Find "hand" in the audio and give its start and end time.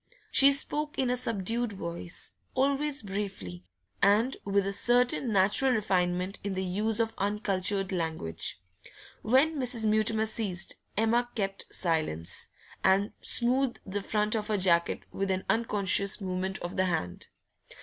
16.85-17.27